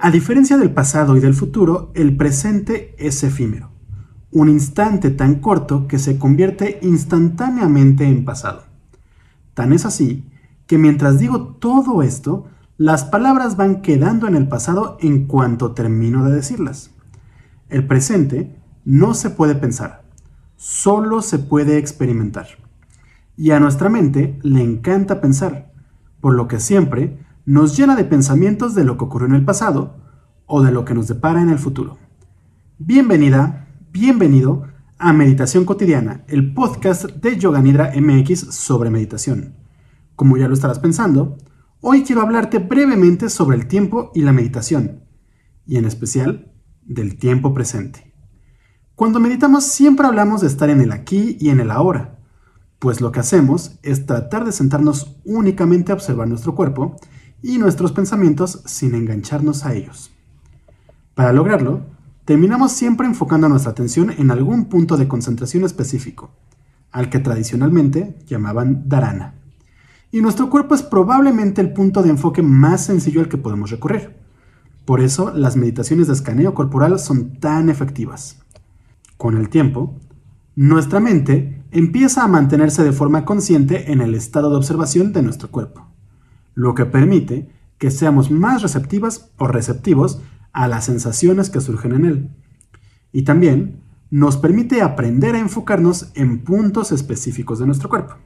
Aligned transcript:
A 0.00 0.12
diferencia 0.12 0.56
del 0.56 0.70
pasado 0.70 1.16
y 1.16 1.20
del 1.20 1.34
futuro, 1.34 1.90
el 1.94 2.16
presente 2.16 2.94
es 2.98 3.24
efímero, 3.24 3.70
un 4.30 4.48
instante 4.48 5.10
tan 5.10 5.40
corto 5.40 5.88
que 5.88 5.98
se 5.98 6.18
convierte 6.18 6.78
instantáneamente 6.82 8.04
en 8.04 8.24
pasado. 8.24 8.62
Tan 9.54 9.72
es 9.72 9.84
así 9.84 10.24
que 10.68 10.78
mientras 10.78 11.18
digo 11.18 11.54
todo 11.54 12.02
esto, 12.02 12.46
las 12.76 13.04
palabras 13.04 13.56
van 13.56 13.82
quedando 13.82 14.28
en 14.28 14.36
el 14.36 14.46
pasado 14.46 14.98
en 15.00 15.26
cuanto 15.26 15.72
termino 15.72 16.24
de 16.24 16.36
decirlas. 16.36 16.92
El 17.68 17.84
presente 17.84 18.56
no 18.84 19.14
se 19.14 19.30
puede 19.30 19.56
pensar, 19.56 20.04
solo 20.54 21.22
se 21.22 21.40
puede 21.40 21.76
experimentar. 21.76 22.46
Y 23.36 23.50
a 23.50 23.58
nuestra 23.58 23.88
mente 23.88 24.38
le 24.42 24.62
encanta 24.62 25.20
pensar, 25.20 25.72
por 26.20 26.34
lo 26.34 26.46
que 26.46 26.60
siempre 26.60 27.18
nos 27.48 27.78
llena 27.78 27.96
de 27.96 28.04
pensamientos 28.04 28.74
de 28.74 28.84
lo 28.84 28.98
que 28.98 29.04
ocurrió 29.06 29.26
en 29.26 29.34
el 29.34 29.44
pasado 29.46 29.96
o 30.44 30.60
de 30.60 30.70
lo 30.70 30.84
que 30.84 30.92
nos 30.92 31.08
depara 31.08 31.40
en 31.40 31.48
el 31.48 31.58
futuro. 31.58 31.96
Bienvenida, 32.76 33.70
bienvenido 33.90 34.64
a 34.98 35.14
Meditación 35.14 35.64
Cotidiana, 35.64 36.26
el 36.28 36.52
podcast 36.52 37.06
de 37.06 37.38
Yoga 37.38 37.62
Nidra 37.62 37.92
MX 37.98 38.54
sobre 38.54 38.90
meditación. 38.90 39.54
Como 40.14 40.36
ya 40.36 40.46
lo 40.46 40.52
estarás 40.52 40.78
pensando, 40.78 41.38
hoy 41.80 42.02
quiero 42.02 42.20
hablarte 42.20 42.58
brevemente 42.58 43.30
sobre 43.30 43.56
el 43.56 43.66
tiempo 43.66 44.12
y 44.14 44.20
la 44.20 44.34
meditación, 44.34 45.04
y 45.64 45.78
en 45.78 45.86
especial 45.86 46.52
del 46.82 47.16
tiempo 47.16 47.54
presente. 47.54 48.12
Cuando 48.94 49.20
meditamos 49.20 49.64
siempre 49.64 50.06
hablamos 50.06 50.42
de 50.42 50.48
estar 50.48 50.68
en 50.68 50.82
el 50.82 50.92
aquí 50.92 51.38
y 51.40 51.48
en 51.48 51.60
el 51.60 51.70
ahora, 51.70 52.18
pues 52.78 53.00
lo 53.00 53.10
que 53.10 53.20
hacemos 53.20 53.78
es 53.82 54.04
tratar 54.04 54.44
de 54.44 54.52
sentarnos 54.52 55.16
únicamente 55.24 55.92
a 55.92 55.94
observar 55.94 56.28
nuestro 56.28 56.54
cuerpo 56.54 56.96
y 57.42 57.58
nuestros 57.58 57.92
pensamientos 57.92 58.62
sin 58.66 58.94
engancharnos 58.94 59.64
a 59.64 59.74
ellos. 59.74 60.10
Para 61.14 61.32
lograrlo, 61.32 61.86
terminamos 62.24 62.72
siempre 62.72 63.06
enfocando 63.06 63.48
nuestra 63.48 63.72
atención 63.72 64.10
en 64.10 64.30
algún 64.30 64.66
punto 64.66 64.96
de 64.96 65.08
concentración 65.08 65.64
específico, 65.64 66.30
al 66.90 67.10
que 67.10 67.18
tradicionalmente 67.18 68.18
llamaban 68.26 68.88
dharana 68.88 69.38
y 70.10 70.20
nuestro 70.20 70.48
cuerpo 70.48 70.74
es 70.74 70.82
probablemente 70.82 71.60
el 71.60 71.72
punto 71.72 72.02
de 72.02 72.10
enfoque 72.10 72.42
más 72.42 72.84
sencillo 72.84 73.20
al 73.20 73.28
que 73.28 73.36
podemos 73.36 73.70
recurrir. 73.70 74.16
Por 74.84 75.00
eso 75.00 75.32
las 75.34 75.56
meditaciones 75.56 76.06
de 76.06 76.14
escaneo 76.14 76.54
corporal 76.54 76.98
son 76.98 77.38
tan 77.38 77.68
efectivas. 77.68 78.42
Con 79.18 79.36
el 79.36 79.50
tiempo, 79.50 79.96
nuestra 80.56 80.98
mente 80.98 81.62
empieza 81.70 82.24
a 82.24 82.28
mantenerse 82.28 82.82
de 82.82 82.92
forma 82.92 83.26
consciente 83.26 83.92
en 83.92 84.00
el 84.00 84.14
estado 84.14 84.48
de 84.50 84.56
observación 84.56 85.12
de 85.12 85.22
nuestro 85.22 85.50
cuerpo, 85.50 85.87
lo 86.58 86.74
que 86.74 86.86
permite 86.86 87.48
que 87.78 87.92
seamos 87.92 88.32
más 88.32 88.62
receptivas 88.62 89.30
o 89.38 89.46
receptivos 89.46 90.20
a 90.52 90.66
las 90.66 90.86
sensaciones 90.86 91.50
que 91.50 91.60
surgen 91.60 91.92
en 91.92 92.04
él. 92.04 92.30
Y 93.12 93.22
también 93.22 93.80
nos 94.10 94.36
permite 94.36 94.82
aprender 94.82 95.36
a 95.36 95.38
enfocarnos 95.38 96.10
en 96.16 96.42
puntos 96.42 96.90
específicos 96.90 97.60
de 97.60 97.66
nuestro 97.66 97.88
cuerpo. 97.88 98.16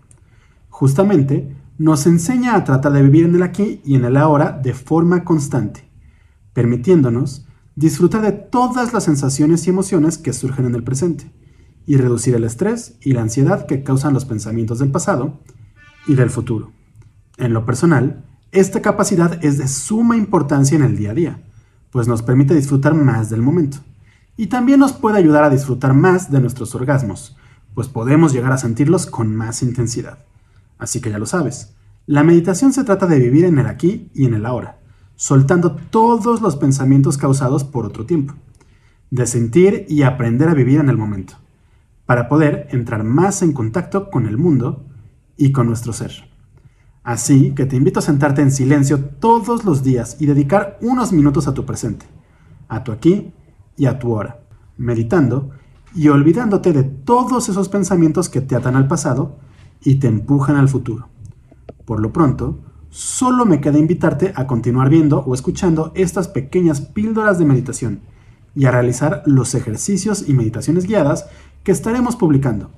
Justamente 0.71 1.55
nos 1.77 2.07
enseña 2.07 2.55
a 2.55 2.65
tratar 2.65 2.93
de 2.95 3.03
vivir 3.03 3.27
en 3.27 3.35
el 3.35 3.43
aquí 3.43 3.83
y 3.85 3.97
en 3.97 4.07
el 4.07 4.17
ahora 4.17 4.53
de 4.53 4.73
forma 4.73 5.25
constante, 5.25 5.91
permitiéndonos 6.55 7.47
disfrutar 7.75 8.23
de 8.23 8.33
todas 8.33 8.95
las 8.95 9.05
sensaciones 9.05 9.67
y 9.67 9.71
emociones 9.71 10.17
que 10.17 10.33
surgen 10.33 10.65
en 10.65 10.75
el 10.75 10.85
presente, 10.85 11.31
y 11.85 11.99
reducir 11.99 12.35
el 12.35 12.45
estrés 12.45 12.97
y 13.03 13.13
la 13.13 13.21
ansiedad 13.21 13.67
que 13.67 13.83
causan 13.83 14.15
los 14.15 14.25
pensamientos 14.25 14.79
del 14.79 14.91
pasado 14.91 15.43
y 16.07 16.15
del 16.15 16.31
futuro. 16.31 16.73
En 17.43 17.55
lo 17.55 17.67
personal, 17.67 18.25
esta 18.53 18.83
capacidad 18.83 19.45
es 19.45 19.59
de 19.59 19.67
suma 19.67 20.17
importancia 20.17 20.77
en 20.77 20.85
el 20.85 20.97
día 20.97 21.11
a 21.11 21.15
día, 21.15 21.43
pues 21.91 22.07
nos 22.07 22.23
permite 22.23 22.55
disfrutar 22.55 22.95
más 22.95 23.31
del 23.31 23.43
momento, 23.43 23.79
y 24.37 24.47
también 24.47 24.79
nos 24.79 24.93
puede 24.93 25.19
ayudar 25.19 25.43
a 25.43 25.51
disfrutar 25.51 25.93
más 25.93 26.31
de 26.31 26.41
nuestros 26.41 26.73
orgasmos, 26.77 27.37
pues 27.75 27.89
podemos 27.89 28.33
llegar 28.33 28.53
a 28.53 28.59
sentirlos 28.59 29.07
con 29.07 29.35
más 29.35 29.65
intensidad. 29.65 30.21
Así 30.79 31.01
que 31.01 31.11
ya 31.11 31.19
lo 31.19 31.27
sabes. 31.27 31.75
La 32.07 32.23
meditación 32.23 32.73
se 32.73 32.85
trata 32.85 33.07
de 33.07 33.19
vivir 33.19 33.45
en 33.45 33.59
el 33.59 33.67
aquí 33.67 34.09
y 34.15 34.27
en 34.27 34.35
el 34.35 34.47
ahora, 34.47 34.79
soltando 35.17 35.75
todos 35.75 36.43
los 36.43 36.55
pensamientos 36.55 37.19
causados 37.19 37.65
por 37.65 37.87
otro 37.87 38.07
tiempo, 38.07 38.35
de 39.11 39.27
sentir 39.27 39.85
y 39.89 40.03
aprender 40.03 40.49
a 40.49 40.55
vivir 40.55 40.79
en 40.79 40.89
el 40.89 40.97
momento, 40.97 41.35
para 42.07 42.29
poder 42.29 42.69
entrar 42.71 43.03
más 43.03 43.43
en 43.43 43.53
contacto 43.53 44.11
con 44.11 44.29
el 44.29 44.39
mundo 44.39 44.87
y 45.37 45.51
con 45.51 45.67
nuestro 45.67 45.93
ser. 45.93 46.31
Así 47.05 47.53
que 47.55 47.67
te 47.67 47.77
invito 47.77 47.99
a 47.99 48.03
sentarte 48.03 48.43
en 48.43 48.53
silencio 48.53 49.01
todos 49.01 49.65
los 49.65 49.83
días 49.83 50.17
y 50.21 50.27
dedicar 50.27 50.79
unos 50.81 51.13
minutos 51.13 51.49
a 51.49 51.55
tu 51.55 51.65
presente, 51.65 52.07
a 52.69 52.85
tu 52.85 52.93
aquí 52.93 53.33
y 53.77 53.87
a 53.87 53.99
tu 53.99 54.13
hora, 54.13 54.41
meditando 54.77 55.51
y 55.95 56.09
olvidándote 56.09 56.73
de 56.73 56.85
todos 56.85 57.49
esos 57.49 57.69
pensamientos 57.69 58.29
que 58.29 58.41
te 58.41 58.55
atan 58.55 58.77
al 58.77 58.87
pasado 58.87 59.37
y 59.83 59.97
te 59.97 60.07
empujan 60.07 60.57
al 60.57 60.69
futuro. 60.69 61.09
Por 61.85 62.01
lo 62.01 62.13
pronto, 62.13 62.61
solo 62.91 63.47
me 63.47 63.61
queda 63.61 63.79
invitarte 63.79 64.33
a 64.37 64.47
continuar 64.47 64.89
viendo 64.89 65.21
o 65.21 65.35
escuchando 65.35 65.91
estas 65.97 66.29
pequeñas 66.29 66.81
píldoras 66.81 67.39
de 67.39 67.47
meditación 67.47 68.01
y 68.55 68.67
a 68.67 68.71
realizar 68.71 69.23
los 69.27 69.55
ejercicios 69.55 70.29
y 70.29 70.35
meditaciones 70.35 70.87
guiadas 70.87 71.27
que 71.65 71.73
estaremos 71.73 72.15
publicando. 72.15 72.71